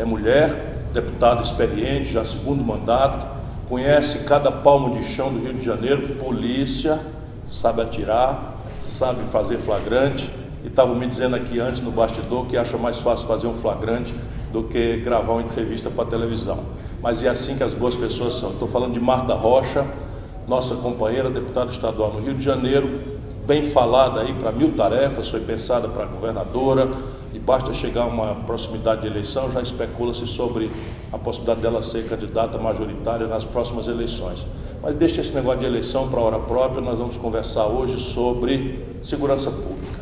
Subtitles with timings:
[0.00, 3.26] é mulher, deputada experiente, já segundo mandato,
[3.68, 6.98] conhece cada palmo de chão do Rio de Janeiro, polícia,
[7.46, 10.30] sabe atirar, sabe fazer flagrante.
[10.64, 14.14] E estava me dizendo aqui antes no bastidor que acha mais fácil fazer um flagrante
[14.50, 16.60] do que gravar uma entrevista para a televisão.
[17.02, 18.50] Mas é assim que as boas pessoas são.
[18.50, 19.86] Estou falando de Marta Rocha,
[20.48, 23.00] nossa companheira, deputada estadual no Rio de Janeiro,
[23.46, 26.88] bem falada aí para mil tarefas, foi pensada para governadora,
[27.32, 30.70] e basta chegar a uma proximidade de eleição, já especula-se sobre
[31.12, 34.46] a possibilidade dela ser candidata majoritária nas próximas eleições.
[34.82, 38.84] Mas deixa esse negócio de eleição para a hora própria, nós vamos conversar hoje sobre
[39.02, 40.00] segurança pública.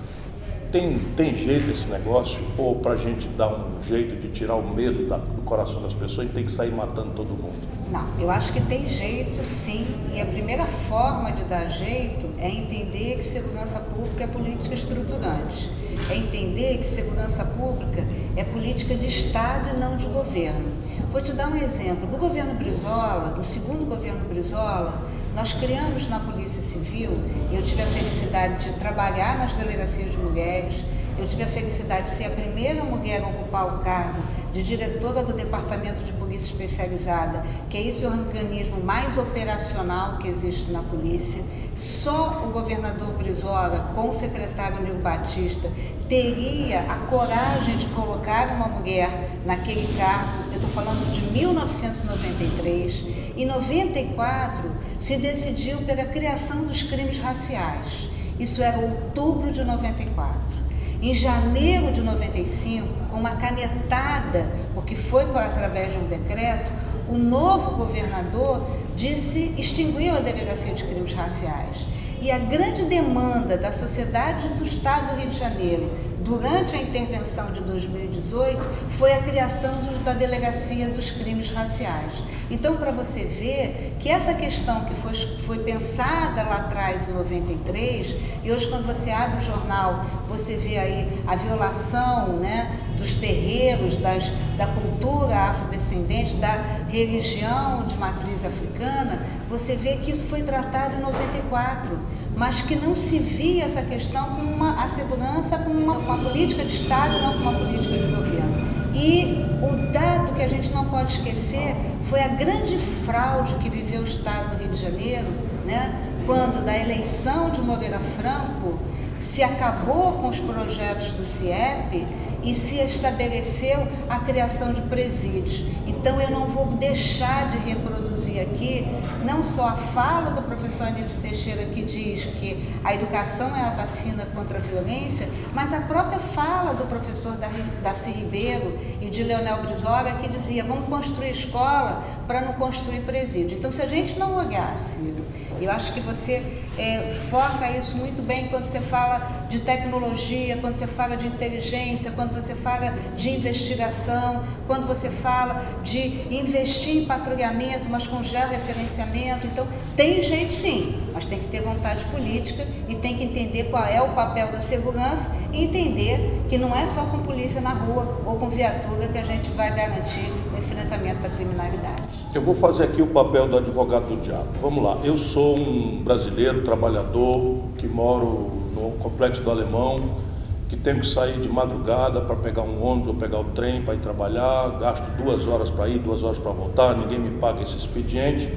[0.71, 2.41] Tem, tem jeito esse negócio?
[2.59, 5.95] Ou para a gente dar um jeito de tirar o medo da, do coração das
[5.95, 7.78] pessoas, a gente tem que sair matando todo mundo?
[7.91, 9.87] Não, eu acho que tem jeito sim.
[10.15, 15.71] E a primeira forma de dar jeito é entender que segurança pública é política estruturante.
[16.11, 18.07] É entender que segurança pública
[18.37, 20.67] é política de Estado e não de governo.
[21.11, 22.07] Vou te dar um exemplo.
[22.07, 25.03] Do governo Brizola, no segundo governo Brizola,
[25.35, 27.13] nós criamos na Polícia Civil,
[27.53, 30.85] eu tive a felicidade de trabalhar nas delegacias de mulheres,
[31.19, 35.23] eu tive a felicidade de ser a primeira mulher a ocupar o cargo de diretora
[35.23, 41.43] do Departamento de Polícia Especializada, que é esse organismo mais operacional que existe na polícia.
[41.75, 45.71] Só o governador Brizola, com o secretário Nil Batista,
[46.09, 50.45] teria a coragem de colocar uma mulher naquele cargo.
[50.51, 53.05] Eu estou falando de 1993.
[53.37, 58.09] Em 94, se decidiu pela criação dos crimes raciais.
[58.41, 60.68] Isso era outubro de 94.
[61.01, 66.73] Em janeiro de 95, com uma canetada, porque foi por através de um decreto,
[67.09, 71.87] o novo governador disse extinguiu a delegacia de crimes raciais.
[72.21, 75.89] E a grande demanda da sociedade do Estado do Rio de Janeiro
[76.29, 82.23] durante a intervenção de 2018 foi a criação do, da Delegacia dos Crimes Raciais.
[82.51, 88.15] Então, para você ver que essa questão que foi, foi pensada lá atrás, em 93,
[88.45, 93.97] e hoje, quando você abre o jornal, você vê aí a violação né, dos terreiros,
[93.97, 100.97] das, da cultura afrodescendente, da religião de matriz africana, você vê que isso foi tratado
[100.97, 101.99] em 94
[102.39, 106.65] mas que não se via essa questão como uma, a segurança como uma, uma política
[106.65, 108.69] de Estado, não como uma política de governo.
[108.95, 114.03] E o dado que a gente não pode esquecer foi a grande fraude que viveu
[114.03, 115.27] o Estado do Rio de Janeiro,
[115.67, 116.01] né?
[116.25, 118.79] quando da eleição de Moreira Franco
[119.19, 122.07] se acabou com os projetos do CIEP
[122.43, 125.65] e se estabeleceu a criação de presídios.
[126.01, 128.87] Então eu não vou deixar de reproduzir aqui
[129.25, 133.71] não só a fala do professor Anísio Teixeira que diz que a educação é a
[133.71, 137.37] vacina contra a violência, mas a própria fala do professor
[137.83, 143.59] Darcy Ribeiro e de Leonel Brizola que dizia vamos construir escola para não construir presídio.
[143.59, 145.25] Então se a gente não olhar, Ciro,
[145.61, 146.45] eu acho que você
[146.79, 152.13] é, foca isso muito bem quando você fala de tecnologia, quando você fala de inteligência,
[152.13, 159.47] quando você fala de investigação, quando você fala de investir em patrulhamento, mas com georreferenciamento.
[159.47, 159.67] Então,
[159.97, 164.01] tem jeito sim, mas tem que ter vontade política e tem que entender qual é
[164.01, 168.37] o papel da segurança e entender que não é só com polícia na rua ou
[168.37, 172.27] com viatura que a gente vai garantir o enfrentamento da criminalidade.
[172.35, 174.49] Eu vou fazer aqui o papel do advogado do diabo.
[174.61, 180.28] Vamos lá, eu sou um brasileiro trabalhador que moro no complexo do Alemão
[180.69, 183.95] que tenho que sair de madrugada para pegar um ônibus ou pegar o trem para
[183.95, 187.77] ir trabalhar, gasto duas horas para ir, duas horas para voltar, ninguém me paga esse
[187.77, 188.49] expediente.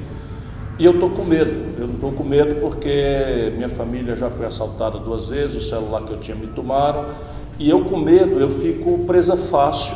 [0.77, 4.99] E eu estou com medo, eu estou com medo porque minha família já foi assaltada
[4.99, 7.05] duas vezes, o celular que eu tinha me tomaram,
[7.57, 9.95] e eu com medo, eu fico presa fácil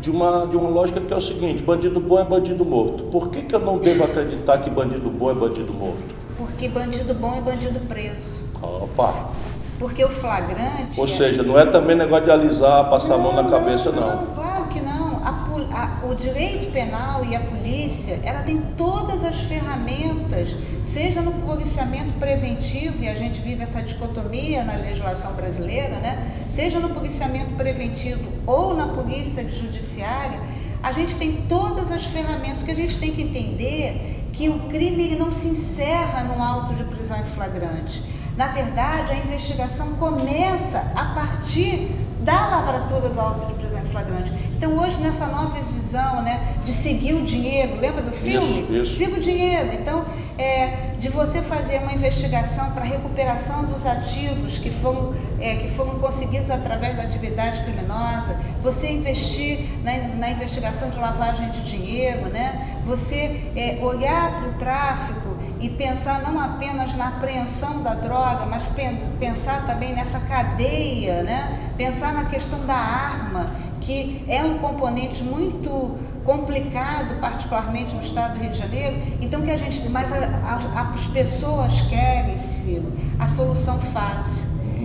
[0.00, 3.04] de uma, de uma lógica que é o seguinte, bandido bom é bandido morto.
[3.04, 6.14] Por que, que eu não devo acreditar que bandido bom é bandido morto?
[6.36, 8.44] Porque bandido bom é bandido preso.
[8.60, 9.30] Opa!
[9.78, 10.98] Porque o flagrante.
[10.98, 11.08] Ou é...
[11.08, 14.16] seja, não é também negócio de alisar, passar não, a mão na cabeça, não.
[14.16, 15.18] Não, claro que não.
[15.24, 15.30] A,
[15.72, 22.12] a, o direito penal e a polícia, ela tem todas as ferramentas, seja no policiamento
[22.14, 26.26] preventivo, e a gente vive essa dicotomia na legislação brasileira, né?
[26.48, 30.40] Seja no policiamento preventivo ou na polícia judiciária,
[30.82, 35.04] a gente tem todas as ferramentas que a gente tem que entender que o crime
[35.04, 38.02] ele não se encerra no auto de prisão em flagrante
[38.38, 41.90] na verdade, a investigação começa a partir
[42.20, 44.32] da lavratura do auto de prisão em flagrante.
[44.56, 48.60] Então, hoje, nessa nova visão né, de seguir o dinheiro, lembra do filme?
[48.60, 48.96] Isso, isso.
[48.96, 49.74] Siga o dinheiro.
[49.74, 50.04] Então,
[50.38, 55.98] é, de você fazer uma investigação para recuperação dos ativos que foram, é, que foram
[55.98, 62.78] conseguidos através da atividade criminosa, você investir na, na investigação de lavagem de dinheiro, né?
[62.84, 68.70] você é, olhar para o tráfico e pensar não apenas na apreensão da droga, mas
[69.18, 71.72] pensar também nessa cadeia, né?
[71.76, 73.50] pensar na questão da arma,
[73.80, 75.96] que é um componente muito
[76.28, 79.00] complicado, particularmente no estado do Rio de Janeiro.
[79.18, 84.44] Então, que a gente, mas a, a, as pessoas querem, Ciro, a solução fácil.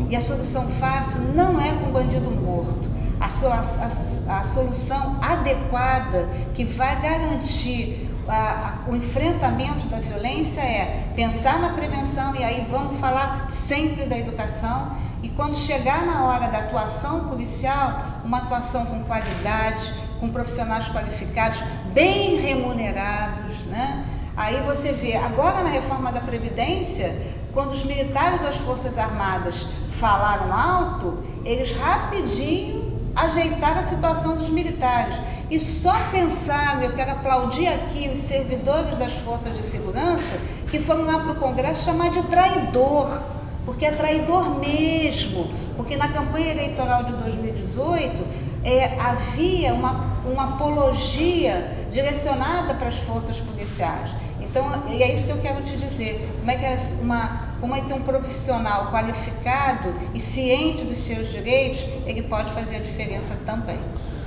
[0.10, 2.90] E a solução fácil não é com bandido morto.
[3.20, 11.12] A, a, a solução adequada que vai garantir a, a, o enfrentamento da violência é
[11.14, 14.94] pensar na prevenção, e aí vamos falar sempre da educação.
[15.22, 19.94] E quando chegar na hora da atuação policial, uma atuação com qualidade,
[20.24, 21.62] com profissionais qualificados,
[21.94, 24.06] bem remunerados, né?
[24.38, 27.14] Aí você vê, agora na reforma da Previdência,
[27.54, 35.16] quando os militares das Forças Armadas falaram alto, eles rapidinho ajeitaram a situação dos militares.
[35.52, 40.38] E só pensaram, eu quero aplaudir aqui os servidores das forças de segurança
[40.72, 43.22] que foram lá para o Congresso chamar de traidor,
[43.66, 48.24] porque é traidor mesmo, porque na campanha eleitoral de 2018
[48.64, 54.12] é, havia uma, uma apologia direcionada para as forças policiais.
[54.40, 56.30] Então, e é isso que eu quero te dizer.
[56.40, 61.32] Como é que, é uma, como é que um profissional qualificado e ciente dos seus
[61.32, 63.80] direitos, ele pode fazer a diferença também.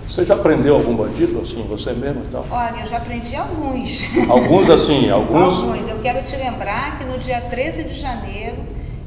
[0.08, 2.44] Você já aprendeu algum bandido assim, você mesmo então?
[2.50, 4.08] Olha, eu já aprendi alguns.
[4.30, 5.58] Alguns assim, alguns?
[5.58, 5.88] Alguns.
[5.88, 8.56] Eu quero te lembrar que no dia 13 de janeiro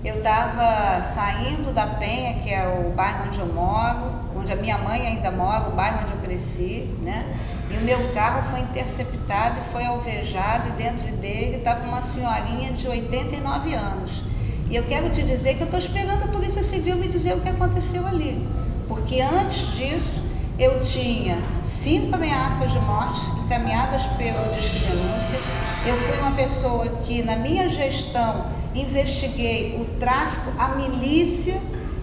[0.03, 4.77] eu estava saindo da Penha, que é o bairro onde eu moro, onde a minha
[4.77, 7.25] mãe ainda mora, o bairro onde eu cresci, né?
[7.69, 12.71] E o meu carro foi interceptado e foi alvejado, e dentro dele estava uma senhorinha
[12.71, 14.23] de 89 anos.
[14.69, 17.41] E eu quero te dizer que eu estou esperando a Polícia Civil me dizer o
[17.41, 18.47] que aconteceu ali.
[18.87, 20.23] Porque antes disso,
[20.59, 25.39] eu tinha cinco ameaças de morte encaminhadas pelo Disque Denúncia.
[25.85, 31.59] Eu fui uma pessoa que, na minha gestão, investiguei o tráfico, a milícia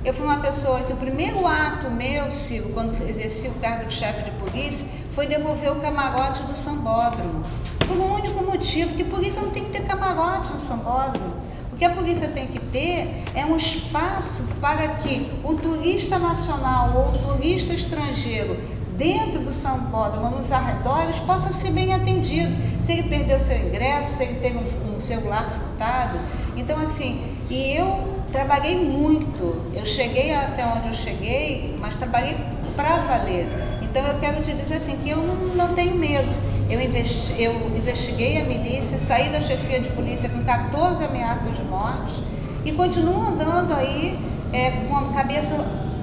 [0.06, 2.26] eu fui uma pessoa que o primeiro ato meu,
[2.72, 7.44] quando exerci o cargo de chefe de polícia, foi devolver o camarote do Sambódromo.
[7.80, 11.34] Por um único motivo, que polícia não tem que ter camarote no Sambódromo.
[11.72, 16.92] O que a polícia tem que ter é um espaço para que o turista nacional
[16.94, 18.56] ou o turista estrangeiro
[18.96, 22.56] dentro do Sambódromo, nos arredores, possa ser bem atendido.
[22.80, 26.16] Se ele perdeu seu ingresso, se ele teve um, um celular furtado.
[26.56, 27.20] Então, assim,
[27.50, 29.72] e eu trabalhei muito.
[29.74, 32.36] Eu cheguei até onde eu cheguei, mas trabalhei
[32.76, 33.48] para valer.
[33.80, 36.28] Então eu quero te dizer assim que eu não, não tenho medo.
[36.68, 41.62] Eu, investi, eu investiguei a milícia, saí da chefia de polícia com 14 ameaças de
[41.64, 42.22] morte
[42.62, 44.18] e continuo andando aí
[44.52, 45.54] é, com a cabeça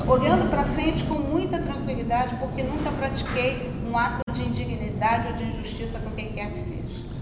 [0.08, 5.44] olhando para frente com muita tranquilidade, porque nunca pratiquei um ato de indignidade ou de
[5.44, 7.13] injustiça com quem quer que seja.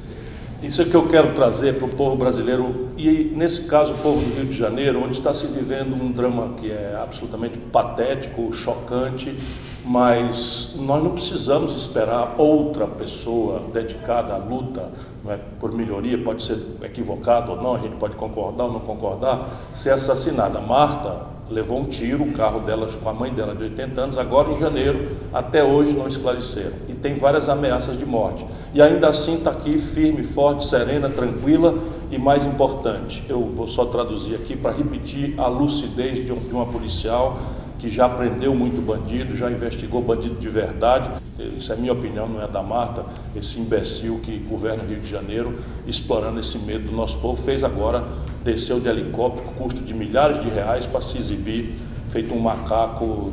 [0.62, 4.22] Isso é que eu quero trazer para o povo brasileiro, e nesse caso o povo
[4.22, 9.36] do Rio de Janeiro, onde está se vivendo um drama que é absolutamente patético, chocante,
[9.84, 14.92] mas nós não precisamos esperar outra pessoa dedicada à luta
[15.28, 19.50] é, por melhoria, pode ser equivocado ou não, a gente pode concordar ou não concordar,
[19.72, 20.62] ser assassinada.
[20.62, 24.52] Marta levou um tiro, o carro dela com a mãe dela de 80 anos, agora
[24.52, 26.74] em janeiro, até hoje não esclareceram.
[26.88, 28.46] E tem várias ameaças de morte.
[28.74, 31.76] E ainda assim está aqui firme, forte, serena, tranquila
[32.10, 36.66] e mais importante, eu vou só traduzir aqui para repetir a lucidez de, um, uma
[36.66, 37.40] policial
[37.80, 41.10] que já prendeu muito bandido, já investigou bandido de verdade.
[41.58, 43.06] Isso é minha opinião, não é da Marta,
[43.36, 47.64] esse imbecil que governa o Rio de Janeiro, explorando esse medo do nosso povo, fez
[47.64, 48.06] agora,
[48.44, 51.76] desceu de helicóptero, custo de milhares de reais para se exibir,
[52.08, 53.32] feito um macaco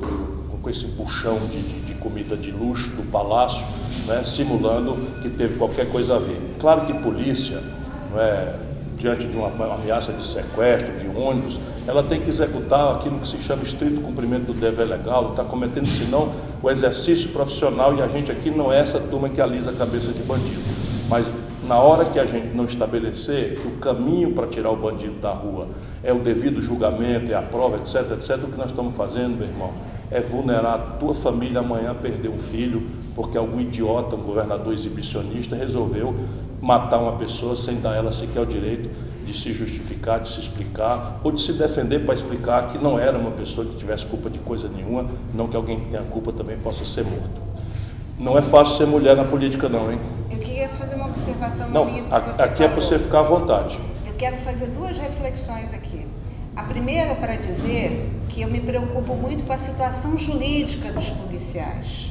[0.60, 3.64] com esse puxão de, de, de comida de luxo do palácio,
[4.06, 6.40] né, simulando que teve qualquer coisa a ver.
[6.58, 7.62] Claro que polícia,
[8.16, 8.54] é,
[8.96, 13.38] diante de uma ameaça de sequestro de ônibus, ela tem que executar aquilo que se
[13.38, 18.30] chama estrito cumprimento do dever legal, está cometendo senão o exercício profissional e a gente
[18.30, 20.60] aqui não é essa turma que alisa a cabeça de bandido.
[21.08, 21.30] Mas
[21.68, 25.30] na hora que a gente não estabelecer que o caminho para tirar o bandido da
[25.30, 25.68] rua
[26.02, 29.46] é o devido julgamento, é a prova, etc, etc, o que nós estamos fazendo, meu
[29.46, 29.72] irmão,
[30.10, 32.82] é vulnerar a tua família amanhã perder um filho,
[33.14, 36.14] porque algum idiota, um governador exibicionista, resolveu
[36.58, 38.88] matar uma pessoa sem dar ela sequer o direito
[39.26, 43.18] de se justificar, de se explicar, ou de se defender para explicar que não era
[43.18, 46.56] uma pessoa que tivesse culpa de coisa nenhuma, não que alguém que tenha culpa também
[46.56, 47.48] possa ser morto.
[48.18, 49.98] Não é fácil ser mulher na política, não, hein?
[50.58, 53.78] Queria fazer uma observação não, aqui é para você ficar à vontade.
[54.04, 56.04] Eu quero fazer duas reflexões aqui.
[56.56, 62.10] A primeira para dizer que eu me preocupo muito com a situação jurídica dos policiais.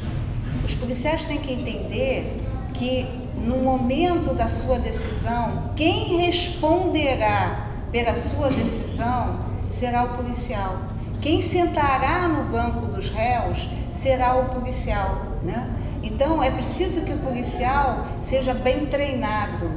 [0.63, 2.37] Os policiais têm que entender
[2.73, 10.83] que no momento da sua decisão, quem responderá pela sua decisão será o policial.
[11.19, 15.33] Quem sentará no banco dos réus será o policial.
[15.43, 15.69] Né?
[16.07, 19.69] Então é preciso que o policial seja bem treinado.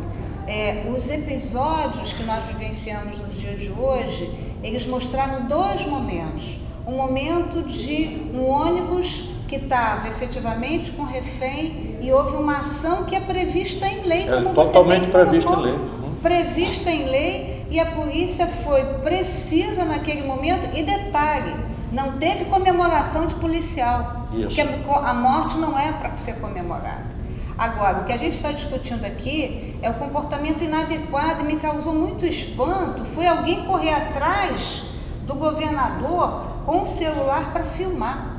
[0.47, 4.31] É, os episódios que nós vivenciamos no dia de hoje,
[4.63, 6.57] eles mostraram dois momentos.
[6.87, 13.17] Um momento de um ônibus que estava efetivamente com refém e houve uma ação que
[13.17, 15.79] é prevista em lei, é, como totalmente você prevista em lei.
[16.23, 21.55] Prevista em lei e a polícia foi precisa naquele momento e detalhe,
[21.93, 24.47] não teve comemoração de policial, Isso.
[24.47, 27.21] porque a morte não é para ser comemorada.
[27.59, 31.93] Agora, o que a gente está discutindo aqui é o comportamento inadequado e me causou
[31.93, 33.05] muito espanto.
[33.05, 34.83] Foi alguém correr atrás
[35.27, 38.39] do governador com o celular para filmar.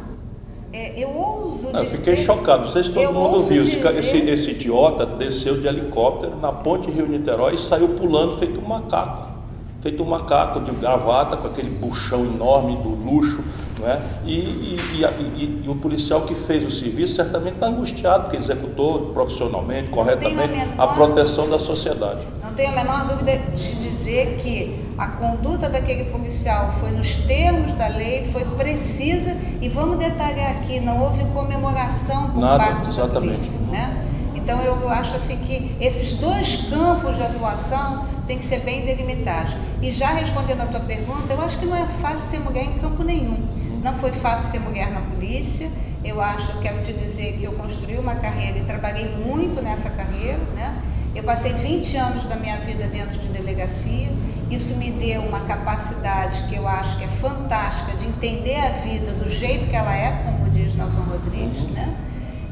[0.73, 1.77] É, eu ouso dizer...
[1.77, 3.61] Eu fiquei chocado, não sei se todo mundo viu.
[3.61, 3.85] Dizer...
[3.97, 9.40] Esse, esse idiota desceu de helicóptero na ponte Rio-Niterói e saiu pulando feito um macaco
[9.81, 13.43] feito um macaco de gravata, com aquele buchão enorme do luxo,
[13.79, 13.99] não é?
[14.23, 19.07] e, e, e, e o policial que fez o serviço certamente está angustiado, porque executou
[19.07, 22.27] profissionalmente, corretamente, a, menor, a proteção da sociedade.
[22.43, 27.73] Não tenho a menor dúvida de dizer que a conduta daquele policial foi nos termos
[27.73, 33.13] da lei, foi precisa, e vamos detalhar aqui, não houve comemoração por Nada, parte exatamente.
[33.13, 33.59] da polícia.
[33.71, 34.07] Né?
[34.35, 39.57] Então eu acho assim que esses dois campos de atuação têm que ser bem delimitados.
[39.81, 42.79] E já respondendo a tua pergunta, eu acho que não é fácil ser mulher em
[42.79, 43.45] campo nenhum.
[43.83, 45.69] Não foi fácil ser mulher na polícia.
[46.01, 50.39] Eu acho, quero te dizer que eu construí uma carreira e trabalhei muito nessa carreira,
[50.55, 50.81] né?
[51.13, 54.09] Eu passei 20 anos da minha vida dentro de delegacia.
[54.49, 59.11] Isso me deu uma capacidade que eu acho que é fantástica de entender a vida
[59.11, 61.93] do jeito que ela é, como diz Nelson Rodrigues, né?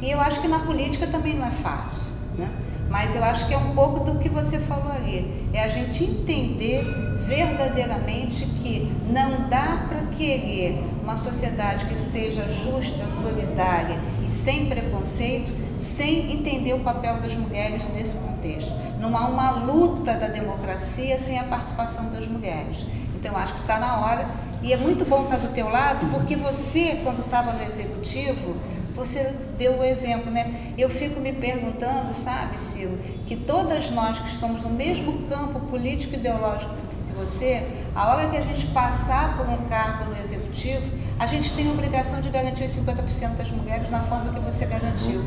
[0.01, 2.49] E eu acho que na política também não é fácil, né?
[2.89, 5.47] Mas eu acho que é um pouco do que você falou ali.
[5.53, 6.83] É a gente entender
[7.25, 15.51] verdadeiramente que não dá para querer uma sociedade que seja justa, solidária e sem preconceito,
[15.77, 18.73] sem entender o papel das mulheres nesse contexto.
[18.99, 22.85] Não há uma luta da democracia sem a participação das mulheres.
[23.15, 24.27] Então, acho que está na hora.
[24.61, 28.55] E é muito bom estar do teu lado, porque você, quando estava no executivo,
[28.99, 30.73] você deu o exemplo, né?
[30.77, 36.15] Eu fico me perguntando, sabe, Silo, que todas nós que estamos no mesmo campo político
[36.15, 36.71] ideológico
[37.07, 37.65] que você,
[37.95, 40.83] a hora que a gente passar por um cargo no executivo,
[41.17, 45.23] a gente tem a obrigação de garantir 50% das mulheres na forma que você garantiu.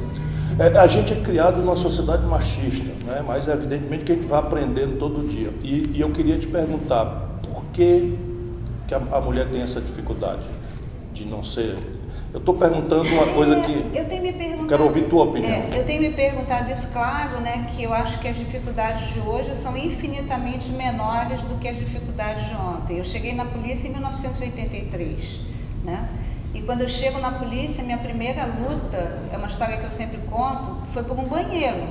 [0.58, 3.24] É, a gente é criado numa sociedade machista, né?
[3.26, 5.50] mas evidentemente que a gente vai aprendendo todo dia.
[5.62, 8.18] E, e eu queria te perguntar, por que,
[8.86, 10.42] que a, a mulher tem essa dificuldade
[11.14, 11.76] de não ser
[12.32, 13.90] eu estou perguntando uma coisa que.
[13.94, 14.68] Eu tenho me perguntado.
[14.68, 15.50] Quero ouvir tua opinião.
[15.50, 17.66] É, eu tenho me perguntado isso, claro, né?
[17.76, 22.46] Que eu acho que as dificuldades de hoje são infinitamente menores do que as dificuldades
[22.46, 22.96] de ontem.
[22.96, 25.40] Eu cheguei na polícia em 1983,
[25.84, 26.08] né?
[26.54, 30.18] E quando eu chego na polícia, minha primeira luta, é uma história que eu sempre
[30.30, 31.86] conto, foi por um banheiro.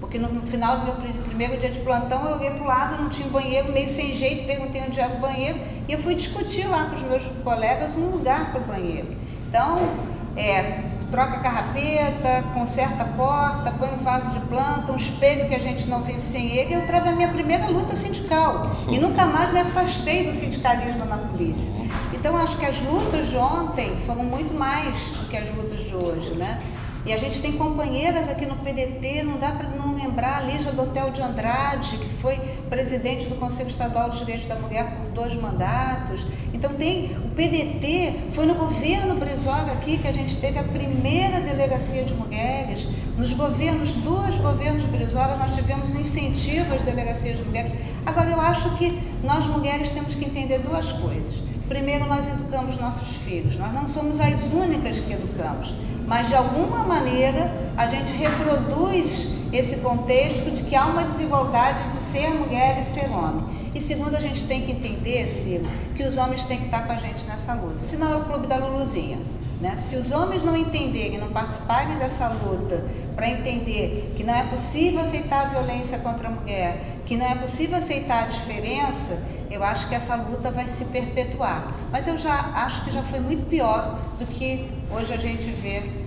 [0.00, 0.94] Porque no, final do meu
[1.24, 4.46] primeiro dia de plantão, eu olhei para o lado, não tinha banheiro, meio sem jeito,
[4.46, 8.10] perguntei onde era o banheiro, e eu fui discutir lá com os meus colegas um
[8.10, 9.08] lugar para o banheiro.
[9.52, 9.86] Então,
[10.34, 10.80] é,
[11.10, 15.90] troca carrapeta, conserta a porta, põe um vaso de planta, um espelho que a gente
[15.90, 16.74] não vive sem ele.
[16.74, 21.18] Eu travei a minha primeira luta sindical e nunca mais me afastei do sindicalismo na
[21.18, 21.70] polícia.
[22.14, 25.94] Então, acho que as lutas de ontem foram muito mais do que as lutas de
[25.94, 26.58] hoje, né?
[27.04, 30.70] E a gente tem companheiras aqui no PDT, não dá para não lembrar a Lígia
[30.70, 32.38] do Hotel de Andrade, que foi
[32.70, 36.24] presidente do Conselho Estadual dos Direitos da Mulher por dois mandatos.
[36.54, 41.40] Então tem o PDT, foi no governo Brizola aqui que a gente teve a primeira
[41.40, 42.86] delegacia de mulheres.
[43.18, 47.72] Nos governos, dois governos Brizola, nós tivemos um incentivo às delegacias de mulheres.
[48.06, 51.42] Agora eu acho que nós mulheres temos que entender duas coisas.
[51.68, 53.58] Primeiro, nós educamos nossos filhos.
[53.58, 55.74] Nós não somos as únicas que educamos
[56.12, 61.94] mas de alguma maneira a gente reproduz esse contexto de que há uma desigualdade de
[61.94, 63.46] ser mulher e ser homem.
[63.74, 65.64] E segundo, a gente tem que entender, Ciro,
[65.96, 67.78] que os homens têm que estar com a gente nessa luta.
[67.78, 69.16] Senão é o clube da Luluzinha.
[69.58, 69.74] Né?
[69.76, 72.84] Se os homens não entenderem, não participarem dessa luta
[73.16, 77.34] para entender que não é possível aceitar a violência contra a mulher, que não é
[77.36, 79.18] possível aceitar a diferença,
[79.50, 81.72] eu acho que essa luta vai se perpetuar.
[81.90, 86.01] Mas eu já acho que já foi muito pior do que hoje a gente vê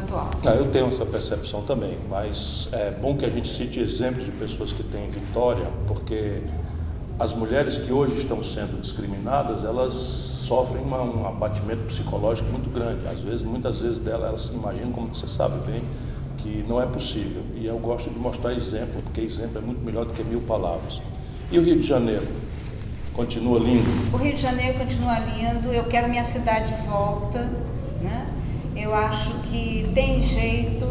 [0.00, 0.30] atual.
[0.42, 4.30] Não, eu tenho essa percepção também, mas é bom que a gente cite exemplos de
[4.32, 6.42] pessoas que têm vitória, porque
[7.18, 13.06] as mulheres que hoje estão sendo discriminadas, elas sofrem uma, um abatimento psicológico muito grande.
[13.06, 15.82] Às vezes, muitas vezes delas, elas se imaginam, como você sabe bem,
[16.38, 17.42] que não é possível.
[17.54, 21.02] E eu gosto de mostrar exemplo, porque exemplo é muito melhor do que mil palavras.
[21.52, 22.26] E o Rio de Janeiro?
[23.12, 23.88] Continua lindo?
[24.14, 25.68] O Rio de Janeiro continua lindo.
[25.68, 27.40] Eu quero minha cidade de volta.
[28.00, 28.39] Né?
[28.76, 30.88] Eu acho que tem jeito.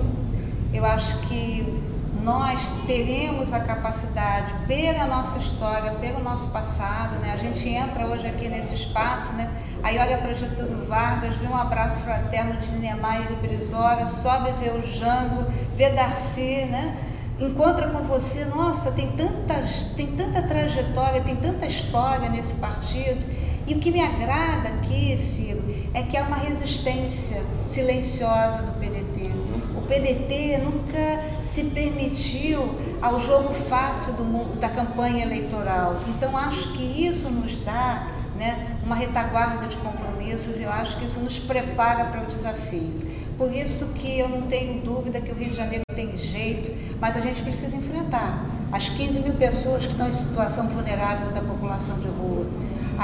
[0.74, 1.80] Eu acho que
[2.22, 7.32] nós teremos a capacidade, pela nossa história, pelo nosso passado, né?
[7.34, 9.50] A gente entra hoje aqui nesse espaço, né?
[9.82, 14.70] Aí olha para Getúlio Vargas, vê um abraço fraterno de Niemeyer e Brizola, sobe vê
[14.70, 15.46] o Jango,
[15.76, 16.98] vê Darcy, né?
[17.40, 23.26] Encontra com você, nossa, tem, tantas, tem tanta trajetória, tem tanta história nesse partido.
[23.66, 25.59] E o que me agrada aqui, Ciro,
[25.94, 29.32] é que há uma resistência silenciosa do PDT.
[29.76, 35.96] O PDT nunca se permitiu ao jogo fácil do, da campanha eleitoral.
[36.08, 41.06] Então, acho que isso nos dá né, uma retaguarda de compromissos e eu acho que
[41.06, 43.10] isso nos prepara para o desafio.
[43.38, 47.18] Por isso que eu não tenho dúvida que o Rio de Janeiro tem jeito, mas
[47.18, 52.00] a gente precisa enfrentar as 15 mil pessoas que estão em situação vulnerável da população
[52.00, 52.46] de rua.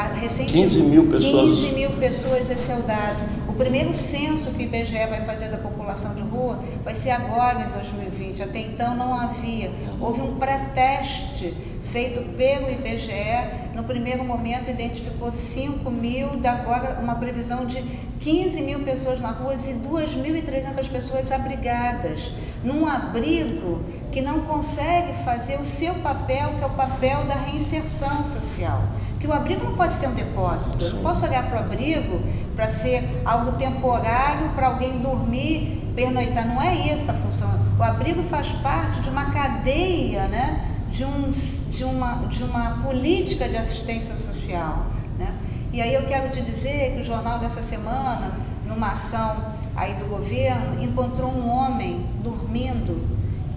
[0.03, 1.59] Recente, 15 mil pessoas.
[1.59, 3.23] 15 mil pessoas, esse é o dado.
[3.47, 7.61] O primeiro censo que o IBGE vai fazer da população de rua vai ser agora,
[7.61, 8.43] em 2020.
[8.43, 9.71] Até então não havia.
[9.99, 13.64] Houve um pré-teste feito pelo IBGE.
[13.75, 17.83] No primeiro momento identificou 5 mil, agora uma previsão de
[18.21, 22.31] 15 mil pessoas na rua e 2.300 pessoas abrigadas,
[22.63, 28.23] num abrigo que não consegue fazer o seu papel, que é o papel da reinserção
[28.23, 28.81] social.
[29.19, 30.81] Que o abrigo não pode ser um depósito.
[30.81, 32.21] Eu não posso olhar para o abrigo
[32.55, 36.47] para ser algo temporário, para alguém dormir, pernoitar.
[36.47, 37.49] Não é essa a função.
[37.77, 40.74] O abrigo faz parte de uma cadeia, né?
[40.95, 44.85] De, um, de, uma, de uma política de assistência social.
[45.19, 45.35] Né?
[45.73, 50.05] E aí eu quero te dizer que o jornal dessa semana, numa ação aí do
[50.05, 53.05] governo, encontrou um homem dormindo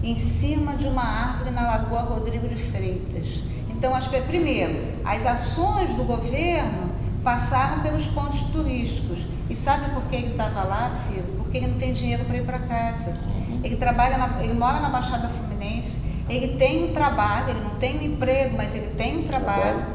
[0.03, 3.41] em cima de uma árvore na Lagoa Rodrigo de Freitas.
[3.69, 6.89] Então, as, primeiro, as ações do governo
[7.23, 9.25] passaram pelos pontos turísticos.
[9.49, 11.23] E sabe por que ele estava lá, Ciro?
[11.37, 13.11] Porque ele não tem dinheiro para ir para casa.
[13.11, 13.61] Uhum.
[13.63, 17.97] Ele trabalha, na, ele mora na Baixada Fluminense, ele tem um trabalho, ele não tem
[17.97, 19.85] um emprego, mas ele tem um trabalho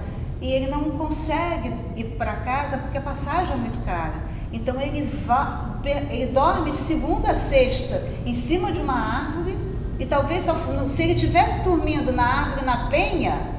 [0.40, 4.14] e ele não consegue ir para casa porque a passagem é muito cara.
[4.52, 9.56] Então ele, va, ele dorme de segunda a sexta em cima de uma árvore
[9.98, 10.54] e talvez só,
[10.86, 13.54] se ele tivesse dormindo na árvore na penha,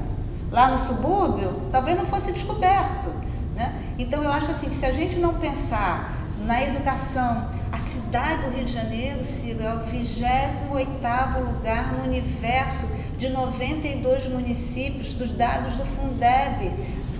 [0.52, 3.08] lá no subúrbio, talvez não fosse descoberto.
[3.54, 3.74] Né?
[3.98, 6.15] Então eu acho assim que se a gente não pensar
[6.46, 10.72] na educação, a cidade do Rio de Janeiro, Ciro, é o 28
[11.44, 16.72] lugar no universo de 92 municípios, dos dados do Fundeb,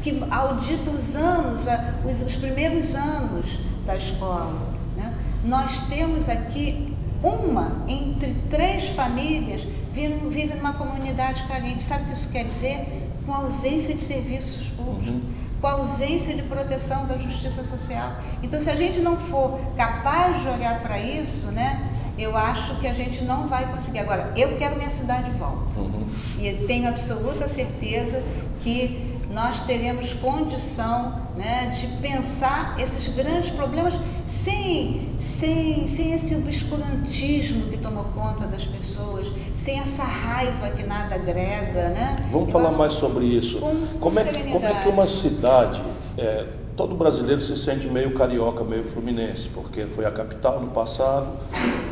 [0.03, 1.67] que audita os anos,
[2.09, 4.73] os, os primeiros anos da escola.
[4.97, 5.13] Né?
[5.45, 11.83] Nós temos aqui uma entre três famílias vive numa comunidade carente.
[11.83, 13.11] Sabe o que isso quer dizer?
[13.25, 15.09] Com ausência de serviços públicos.
[15.09, 18.13] Uhum com a ausência de proteção da justiça social.
[18.43, 22.87] Então, se a gente não for capaz de olhar para isso, né, eu acho que
[22.87, 24.01] a gente não vai conseguir.
[24.01, 25.79] Agora, eu quero minha cidade de volta.
[25.79, 26.07] Uhum.
[26.39, 28.23] E tenho absoluta certeza
[28.61, 33.93] que nós teremos condição né, de pensar esses grandes problemas
[34.27, 41.17] sem, sem, sem esse obscurantismo que tomou conta das pessoas, sem essa raiva que nada
[41.17, 41.91] agrega.
[41.91, 42.27] Né?
[42.33, 43.59] Vamos Eu falar mais sobre isso.
[43.59, 45.83] Com, como, é que, como é que uma cidade.
[46.17, 51.29] É, todo brasileiro se sente meio carioca, meio fluminense, porque foi a capital no passado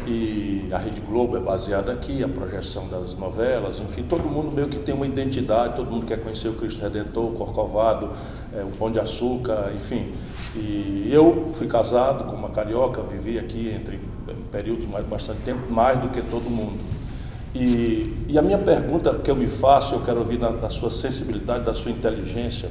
[0.06, 4.68] e a Rede Globo é baseada aqui, a projeção das novelas, enfim, todo mundo meio
[4.68, 8.10] que tem uma identidade, todo mundo quer conhecer o Cristo Redentor, o Corcovado,
[8.54, 10.12] é, o Pão de Açúcar, enfim.
[10.54, 13.98] E eu fui casado com uma carioca, vivi aqui entre
[14.52, 16.78] períodos mais bastante tempo, mais do que todo mundo.
[17.54, 20.90] E, e a minha pergunta que eu me faço, eu quero ouvir da, da sua
[20.90, 22.68] sensibilidade, da sua inteligência,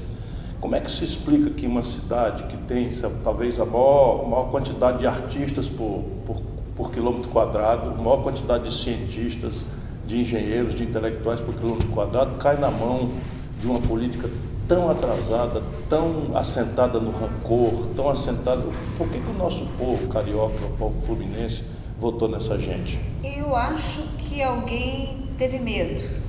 [0.64, 2.90] como é que se explica que uma cidade que tem
[3.22, 6.42] talvez a maior, maior quantidade de artistas por, por,
[6.74, 9.66] por, quilômetro quadrado, maior quantidade de cientistas,
[10.08, 13.12] de engenheiros, de intelectuais por quilômetro quadrado, cai na mão
[13.60, 14.30] de uma política
[14.66, 18.64] tão atrasada, tão assentada no rancor, tão assentada.
[18.98, 21.66] Por que, que o nosso povo carioca, o povo fluminense,
[22.00, 22.98] votou nessa gente?
[23.22, 26.23] Eu acho que alguém teve medo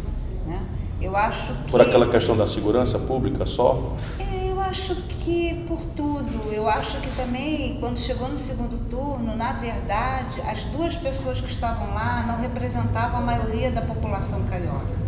[1.05, 1.71] eu acho que...
[1.71, 3.95] Por aquela questão da segurança pública só?
[4.19, 6.53] É, eu acho que por tudo.
[6.53, 11.51] Eu acho que também, quando chegou no segundo turno, na verdade, as duas pessoas que
[11.51, 15.05] estavam lá não representavam a maioria da população carioca.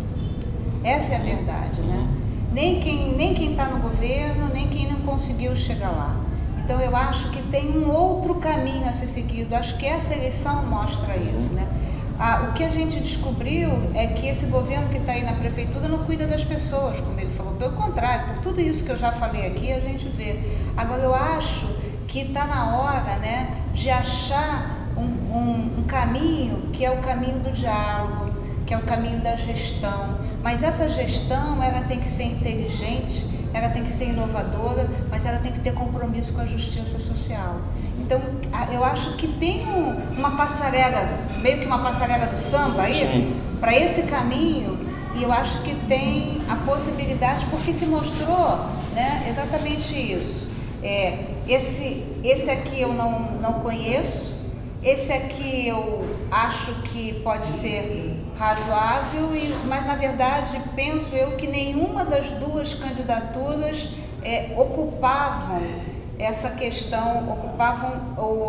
[0.83, 2.07] Essa é a verdade, né?
[2.57, 6.15] nem quem nem quem está no governo, nem quem não conseguiu chegar lá.
[6.57, 9.55] Então eu acho que tem um outro caminho a ser seguido.
[9.55, 11.67] Acho que essa eleição mostra isso, né?
[12.19, 15.87] Ah, o que a gente descobriu é que esse governo que está aí na prefeitura
[15.87, 17.53] não cuida das pessoas, como ele falou.
[17.53, 20.39] Pelo contrário, por tudo isso que eu já falei aqui, a gente vê.
[20.75, 21.67] Agora, eu acho
[22.07, 27.39] que está na hora né, de achar um, um, um caminho que é o caminho
[27.39, 28.33] do diálogo,
[28.65, 30.17] que é o caminho da gestão.
[30.41, 35.37] Mas essa gestão ela tem que ser inteligente, ela tem que ser inovadora, mas ela
[35.37, 37.61] tem que ter compromisso com a justiça social.
[38.07, 38.21] Então,
[38.71, 39.65] eu acho que tem
[40.17, 44.79] uma passarela, meio que uma passarela do samba aí, para esse caminho,
[45.13, 48.61] e eu acho que tem a possibilidade, porque se mostrou
[48.93, 50.47] né, exatamente isso.
[50.81, 51.17] É,
[51.49, 54.33] esse, esse aqui eu não, não conheço,
[54.81, 61.45] esse aqui eu acho que pode ser razoável, e, mas na verdade penso eu que
[61.45, 63.89] nenhuma das duas candidaturas
[64.23, 67.91] é, ocupavam essa questão, ocupavam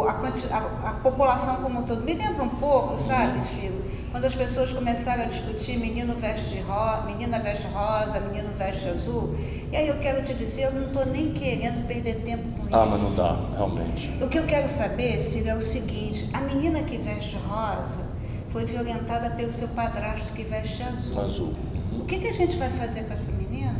[0.08, 2.02] a, a, a, população como um todo.
[2.02, 3.84] Me lembra um pouco, sabe, Ciro?
[4.10, 9.36] Quando as pessoas começaram a discutir menino veste rosa, menina veste rosa, menino veste azul.
[9.70, 12.66] E aí eu quero te dizer, eu não estou nem querendo perder tempo com ah,
[12.66, 12.76] isso.
[12.76, 14.10] Ah, mas não dá, realmente.
[14.22, 18.08] O que eu quero saber, Ciro, é o seguinte, a menina que veste rosa
[18.48, 21.20] foi violentada pelo seu padrasto que veste azul.
[21.20, 21.54] Azul.
[21.92, 23.77] O que, que a gente vai fazer com essa menina?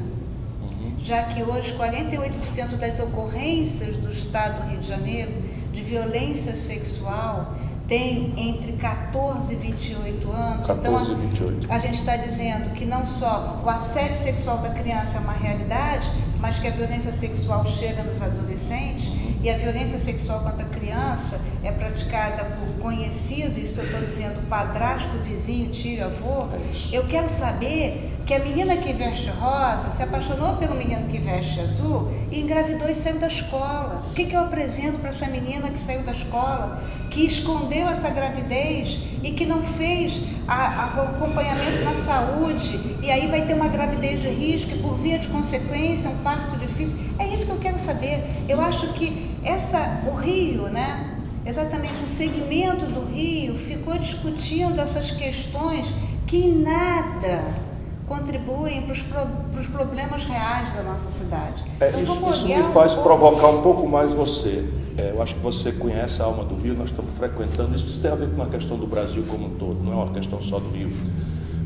[1.02, 5.32] Já que hoje 48% das ocorrências do estado do Rio de Janeiro
[5.72, 7.54] de violência sexual
[7.88, 10.66] tem entre 14 e 28 anos.
[10.66, 11.72] 14 então, e 28.
[11.72, 16.11] A gente está dizendo que não só o assédio sexual da criança é uma realidade,
[16.38, 19.11] mas que a violência sexual chega nos adolescentes
[19.42, 24.46] e a violência sexual contra a criança é praticada por conhecido, isso eu estou dizendo
[24.48, 26.48] padrasto, vizinho, tio, avô.
[26.92, 31.16] É eu quero saber que a menina que veste rosa se apaixonou pelo menino que
[31.16, 34.04] veste azul e engravidou e saiu da escola.
[34.10, 38.10] O que, que eu apresento para essa menina que saiu da escola, que escondeu essa
[38.10, 44.20] gravidez e que não fez o acompanhamento na saúde e aí vai ter uma gravidez
[44.20, 46.98] de risco e por via de consequência um parto difícil?
[47.18, 48.22] É isso que eu quero saber.
[48.46, 51.16] Eu acho que essa, o Rio, né?
[51.46, 55.90] Exatamente, o segmento do Rio ficou discutindo essas questões
[56.26, 57.67] que nada
[58.09, 59.27] contribuem para os, pro,
[59.73, 61.62] problemas reais da nossa cidade.
[61.81, 64.68] É, então, isso, isso me faz um provocar um pouco mais você.
[64.97, 67.87] É, eu acho que você conhece a alma do Rio, nós estamos frequentando isso.
[67.87, 70.11] Isso tem a ver com uma questão do Brasil como um todo, não é uma
[70.11, 70.90] questão só do Rio.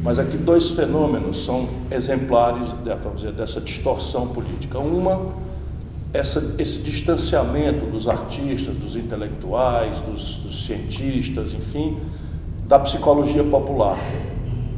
[0.03, 2.75] Mas aqui dois fenômenos são exemplares
[3.15, 4.79] dizer, dessa distorção política.
[4.79, 5.33] Uma
[6.13, 11.97] essa, esse distanciamento dos artistas, dos intelectuais, dos, dos, cientistas, enfim,
[12.69, 13.99] da psicologia popular.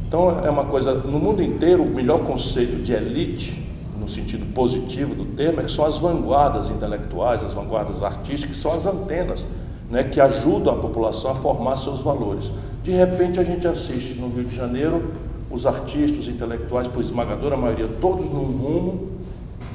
[0.07, 3.63] Então é uma coisa, no mundo inteiro, o melhor conceito de elite,
[3.99, 8.61] no sentido positivo do termo, é que são as vanguardas intelectuais, as vanguardas artísticas, que
[8.61, 9.45] são as antenas
[9.89, 12.51] né, que ajudam a população a formar seus valores.
[12.83, 15.13] De repente a gente assiste no Rio de Janeiro
[15.49, 19.11] os artistas, os intelectuais, por esmagadora maioria, todos num rumo,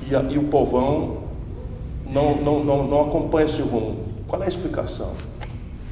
[0.08, 1.24] e, a, e o povão
[2.06, 4.04] não, não, não, não acompanha esse rumo.
[4.26, 5.12] Qual é a explicação?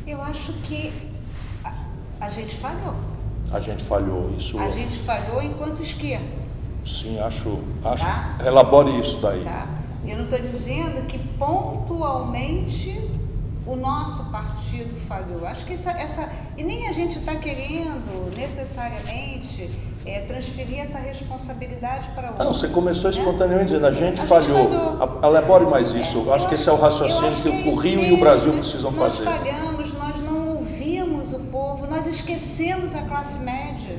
[0.07, 0.93] Eu acho que
[1.65, 1.73] a,
[2.21, 2.95] a gente falhou.
[3.51, 4.59] A gente falhou, isso.
[4.59, 6.49] A gente falhou enquanto esquerda.
[6.85, 7.59] Sim, acho.
[7.85, 8.39] acho tá?
[8.45, 9.45] Elabore isso daí.
[9.45, 9.67] Tá.
[10.07, 13.09] Eu não estou dizendo que pontualmente
[13.67, 15.47] o nosso partido falhou.
[15.47, 19.71] Acho que essa, essa e nem a gente está querendo necessariamente
[20.07, 22.45] é, transferir essa responsabilidade para outro.
[22.45, 23.19] Não, você começou né?
[23.19, 24.71] espontaneamente dizendo a gente a falhou.
[24.71, 26.25] Gente Elabore mais isso.
[26.29, 28.15] É, acho que esse é o raciocínio que, que, o Rio mesmo.
[28.15, 29.25] e o Brasil precisam fazer.
[29.25, 33.99] Nós falhamos, nós não ouvimos o povo, nós esquecemos a classe média.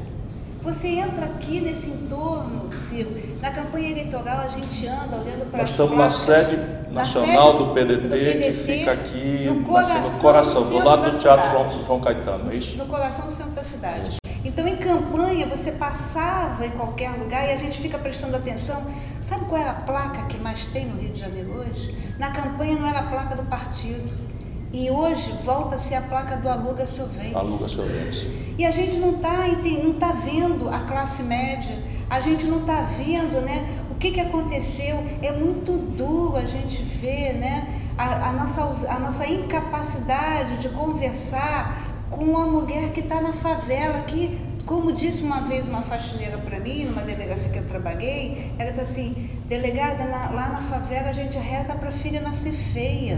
[0.62, 3.16] Você entra aqui nesse entorno, Ciro.
[3.42, 6.58] Na campanha eleitoral a gente anda olhando para Nós estamos na sede
[6.92, 11.12] nacional do, do, PDT, do, PDT, que fica aqui no coração, no coração do lado
[11.12, 12.78] do Teatro João, João, Caetano, no, é isso?
[12.78, 14.18] No coração do centro da cidade.
[14.44, 18.84] Então, em campanha, você passava em qualquer lugar e a gente fica prestando atenção.
[19.22, 21.96] Sabe qual é a placa que mais tem no Rio de Janeiro hoje?
[22.18, 24.29] Na campanha não era a placa do partido
[24.72, 27.36] e hoje volta-se a placa do aluga sorvete.
[27.36, 28.56] Aluga sorvete.
[28.58, 29.48] E a gente não está
[29.84, 34.20] não tá vendo a classe média, a gente não está vendo né, o que, que
[34.20, 35.04] aconteceu.
[35.22, 41.90] É muito duro a gente ver né, a, a, nossa, a nossa incapacidade de conversar
[42.12, 46.60] com uma mulher que está na favela, que, como disse uma vez uma faxineira para
[46.60, 51.14] mim, numa delegacia que eu trabalhei, ela disse assim, delegada, na, lá na favela a
[51.14, 53.18] gente reza para a filha nascer feia.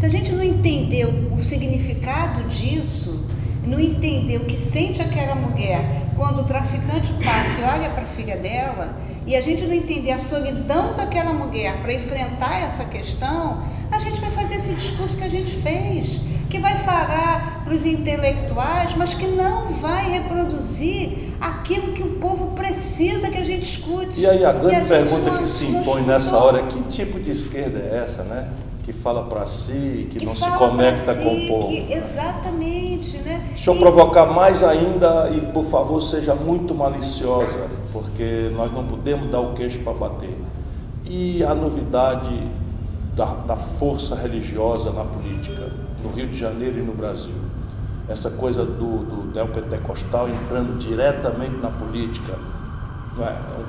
[0.00, 3.22] Se a gente não entendeu o significado disso,
[3.62, 8.06] não entender o que sente aquela mulher quando o traficante passa e olha para a
[8.06, 13.62] filha dela, e a gente não entender a solidão daquela mulher para enfrentar essa questão,
[13.90, 17.84] a gente vai fazer esse discurso que a gente fez, que vai falar para os
[17.84, 24.18] intelectuais, mas que não vai reproduzir aquilo que o povo precisa que a gente escute.
[24.18, 27.32] E aí a grande a pergunta que se impõe nessa hora é que tipo de
[27.32, 28.48] esquerda é essa, né?
[28.90, 31.68] Que fala para si, que, que não se conecta si, com o povo.
[31.68, 33.46] Que, exatamente, né?
[33.50, 33.78] Deixa eu e...
[33.78, 39.54] provocar mais ainda e, por favor, seja muito maliciosa, porque nós não podemos dar o
[39.54, 40.36] queixo para bater.
[41.04, 42.36] E a novidade
[43.14, 45.70] da, da força religiosa na política,
[46.02, 47.34] no Rio de Janeiro e no Brasil.
[48.08, 52.36] Essa coisa do, do neopentecostal entrando diretamente na política?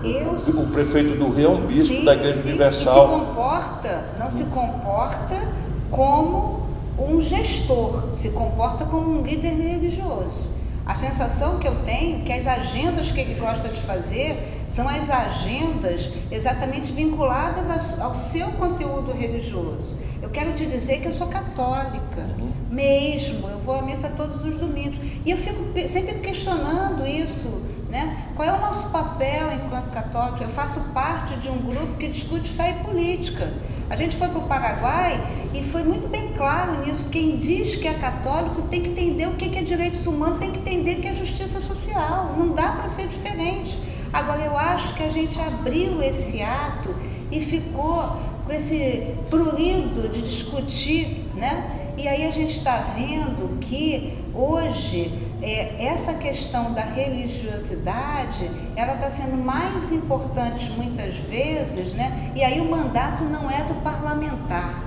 [0.04, 3.06] Eu, o prefeito do Rio é um bispo sim, da Igreja sim, Universal.
[3.06, 5.48] E se comporta, não se comporta
[5.90, 6.62] como
[6.98, 10.50] um gestor, se comporta como um líder religioso.
[10.86, 14.88] A sensação que eu tenho é que as agendas que ele gosta de fazer são
[14.90, 19.98] as agendas exatamente vinculadas ao, seu conteúdo religioso.
[20.22, 22.51] Eu quero te dizer que eu sou católica, uhum.
[22.72, 24.98] Mesmo, eu vou à missa todos os domingos.
[25.26, 28.30] E eu fico sempre questionando isso né?
[28.36, 30.42] Qual é o nosso papel enquanto católico?
[30.42, 33.54] Eu faço parte de um grupo que discute fé e política.
[33.90, 35.22] A gente foi para o Paraguai
[35.54, 37.10] e foi muito bem claro nisso.
[37.10, 40.60] Quem diz que é católico tem que entender o que é direitos humanos, tem que
[40.60, 42.34] entender o que é justiça social.
[42.38, 43.78] Não dá para ser diferente.
[44.14, 46.96] Agora, eu acho que a gente abriu esse ato
[47.30, 51.81] e ficou com esse prurido de discutir, né?
[51.98, 59.10] E aí a gente está vendo que hoje é, essa questão da religiosidade, ela está
[59.10, 62.32] sendo mais importante muitas vezes, né?
[62.36, 64.84] E aí o mandato não é do parlamentar,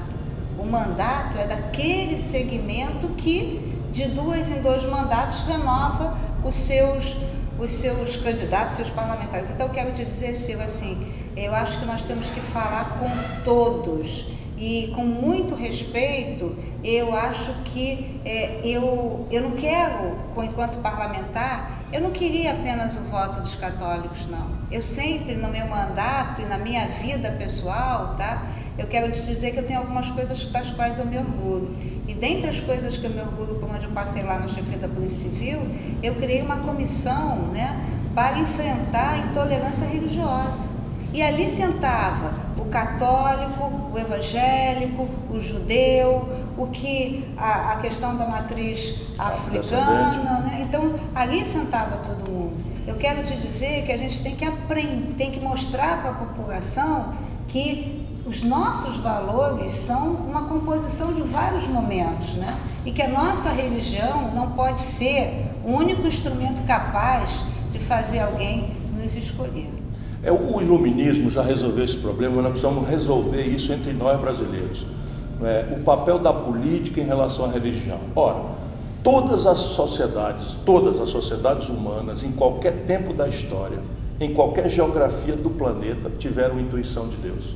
[0.58, 7.16] o mandato é daquele segmento que de duas em dois mandatos renova os seus
[7.56, 9.48] os seus candidatos, seus parlamentares.
[9.50, 13.44] Então eu quero te dizer, Silvia, assim, eu acho que nós temos que falar com
[13.44, 21.84] todos e com muito respeito, eu acho que é, eu, eu não quero, enquanto parlamentar,
[21.92, 24.50] eu não queria apenas o voto dos católicos, não.
[24.70, 28.46] Eu sempre, no meu mandato e na minha vida pessoal, tá?
[28.76, 31.76] Eu quero te dizer que eu tenho algumas coisas das quais eu me orgulho.
[32.06, 34.88] E dentre as coisas que eu me orgulho, como eu passei lá no chefe da
[34.88, 35.60] Polícia Civil,
[36.02, 37.80] eu criei uma comissão, né,
[38.14, 40.73] para enfrentar a intolerância religiosa.
[41.14, 48.26] E ali sentava o católico, o evangélico, o judeu, o que a, a questão da
[48.26, 50.66] matriz africana, né?
[50.68, 52.64] Então ali sentava todo mundo.
[52.84, 56.14] Eu quero te dizer que a gente tem que aprender, tem que mostrar para a
[56.14, 57.14] população
[57.46, 62.52] que os nossos valores são uma composição de vários momentos, né?
[62.84, 68.74] E que a nossa religião não pode ser o único instrumento capaz de fazer alguém
[68.98, 69.70] nos escolher.
[70.24, 74.86] É, o iluminismo já resolveu esse problema, nós precisamos resolver isso entre nós brasileiros.
[75.42, 77.98] É, o papel da política em relação à religião.
[78.16, 78.40] Ora,
[79.02, 83.78] todas as sociedades, todas as sociedades humanas, em qualquer tempo da história,
[84.18, 87.54] em qualquer geografia do planeta, tiveram intuição de Deus.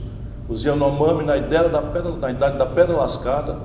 [0.49, 3.57] Os Yanomami, na, ideia da pedra, na idade da pedra lascada,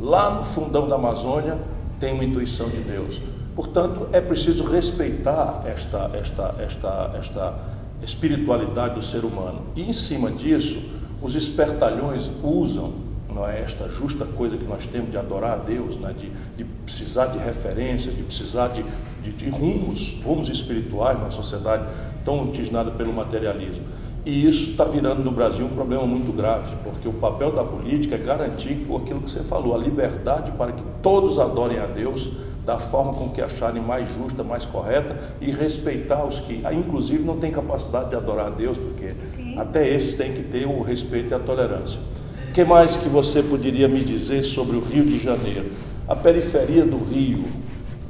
[0.00, 1.58] lá no fundão da Amazônia,
[2.00, 3.20] tem uma intuição de Deus.
[3.54, 7.54] Portanto, é preciso respeitar esta, esta, esta, esta
[8.02, 9.62] espiritualidade do ser humano.
[9.74, 10.80] E em cima disso,
[11.20, 15.96] os espertalhões usam não é, esta justa coisa que nós temos de adorar a Deus,
[15.96, 18.84] né, de, de precisar de referências, de precisar de,
[19.22, 21.86] de, de rumos, rumos espirituais na sociedade
[22.24, 23.84] tão tisnada pelo materialismo.
[24.26, 28.16] E isso está virando no Brasil um problema muito grave, porque o papel da política
[28.16, 32.30] é garantir aquilo que você falou, a liberdade para que todos adorem a Deus
[32.68, 37.38] da forma com que acharem mais justa, mais correta e respeitar os que, inclusive, não
[37.38, 39.58] têm capacidade de adorar a Deus, porque Sim.
[39.58, 41.98] até esses têm que ter o respeito e a tolerância.
[42.46, 45.72] O que mais que você poderia me dizer sobre o Rio de Janeiro?
[46.06, 47.46] A periferia do Rio,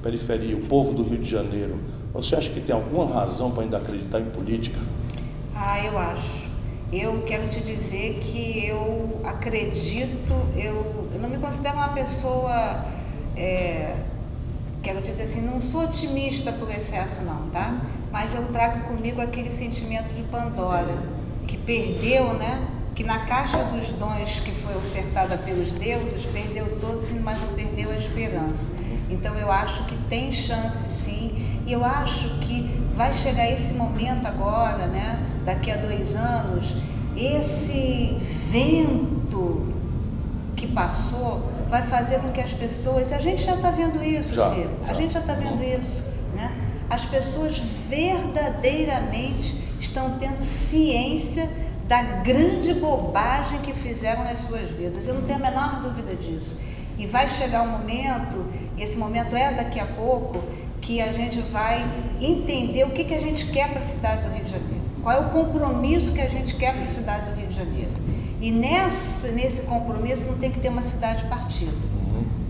[0.03, 1.77] periferia, o povo do Rio de Janeiro,
[2.13, 4.81] você acha que tem alguma razão para ainda acreditar em política?
[5.55, 6.49] Ah, eu acho.
[6.93, 12.85] Eu quero te dizer que eu acredito, eu, eu não me considero uma pessoa
[13.37, 13.95] é,
[14.83, 17.81] quero dizer assim, não sou otimista por excesso não, tá?
[18.11, 20.95] Mas eu trago comigo aquele sentimento de Pandora,
[21.47, 22.67] que perdeu, né?
[22.95, 27.91] Que na caixa dos dons que foi ofertada pelos deuses, perdeu todos, mas não perdeu
[27.91, 28.73] a esperança.
[29.11, 34.27] Então eu acho que tem chance sim, e eu acho que vai chegar esse momento
[34.27, 35.25] agora, né?
[35.45, 36.75] Daqui a dois anos,
[37.17, 38.17] esse
[38.51, 39.73] vento
[40.57, 43.13] que passou vai fazer com que as pessoas.
[43.13, 44.71] A gente já está vendo isso, Já, Ciro.
[44.85, 44.93] já.
[44.93, 46.03] A gente já está vendo isso.
[46.35, 46.51] Né?
[46.91, 51.49] As pessoas verdadeiramente estão tendo ciência
[51.87, 55.07] da grande bobagem que fizeram nas suas vidas.
[55.07, 56.57] Eu não tenho a menor dúvida disso.
[56.99, 58.45] E vai chegar um momento,
[58.77, 60.43] e esse momento é daqui a pouco,
[60.81, 61.85] que a gente vai
[62.21, 64.83] entender o que, que a gente quer para a cidade do Rio de Janeiro.
[65.03, 67.91] Qual é o compromisso que a gente quer para a cidade do Rio de Janeiro.
[68.41, 71.73] E nessa, nesse compromisso não tem que ter uma cidade partida.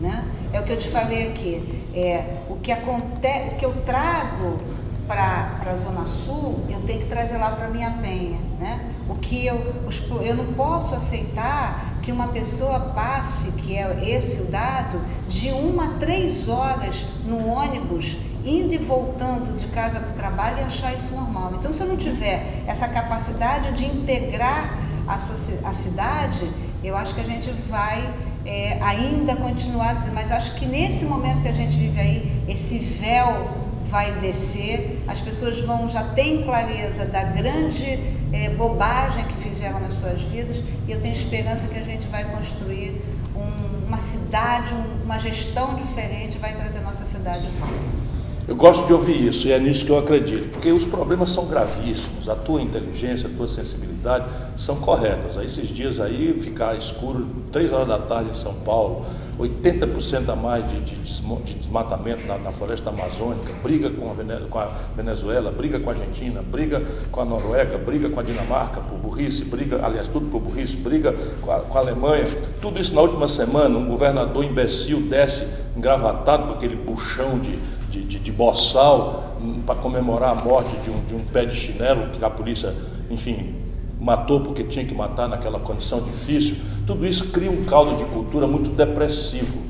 [0.00, 0.24] Né?
[0.52, 1.84] É o que eu te falei aqui.
[1.94, 4.58] É, o, que acontece, o que eu trago
[5.06, 8.38] para a Zona Sul, eu tenho que trazer lá para minha penha.
[8.60, 8.92] Né?
[9.08, 14.42] O que eu, os, eu não posso aceitar que uma pessoa passe, que é esse
[14.42, 20.10] o dado, de uma a três horas no ônibus, indo e voltando de casa para
[20.10, 21.54] o trabalho e achar isso normal.
[21.58, 26.48] Então, se eu não tiver essa capacidade de integrar a, a cidade,
[26.84, 31.48] eu acho que a gente vai é, ainda continuar, mas acho que nesse momento que
[31.48, 37.22] a gente vive aí, esse véu vai descer, as pessoas vão já têm clareza da
[37.22, 37.98] grande
[38.32, 42.24] é, bobagem que fizeram nas suas vidas e eu tenho esperança que a gente vai
[42.24, 43.02] construir
[43.34, 48.17] um, uma cidade, um, uma gestão diferente, vai trazer nossa cidade de volta.
[48.48, 51.44] Eu gosto de ouvir isso e é nisso que eu acredito, porque os problemas são
[51.44, 54.24] gravíssimos, a tua inteligência, a tua sensibilidade
[54.56, 55.36] são corretas.
[55.36, 59.04] Aí, esses dias aí, ficar escuro, três horas da tarde em São Paulo,
[59.38, 64.14] 80% a mais de, de, de desmatamento na, na, floresta amazônica, briga com a,
[64.48, 66.82] com a, Venezuela, briga com a Argentina, briga
[67.12, 71.14] com a Noruega, briga com a Dinamarca por burrice, briga, aliás, tudo por burrice, briga
[71.42, 72.24] com a, com a Alemanha.
[72.62, 77.58] Tudo isso na última semana, um governador imbecil desce engravatado com aquele puxão de
[77.98, 81.56] de, de, de boçal hum, para comemorar a morte de um, de um pé de
[81.56, 82.74] chinelo que a polícia,
[83.10, 83.54] enfim,
[84.00, 86.56] matou porque tinha que matar naquela condição difícil.
[86.86, 89.66] Tudo isso cria um caldo de cultura muito depressivo.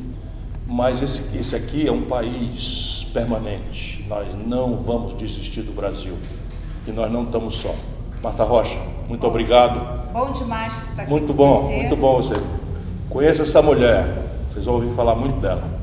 [0.66, 4.04] Mas esse, esse aqui é um país permanente.
[4.06, 6.14] Nós não vamos desistir do Brasil.
[6.86, 7.74] E nós não estamos só.
[8.22, 10.12] Marta Rocha, muito obrigado.
[10.12, 11.76] Bom demais estar aqui Muito bom, você.
[11.76, 12.34] muito bom você.
[13.08, 14.06] Conheça essa mulher.
[14.50, 15.77] Vocês vão ouvir falar muito dela.